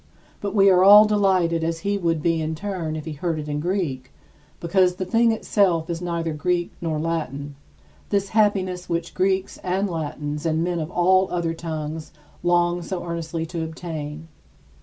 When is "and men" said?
10.43-10.79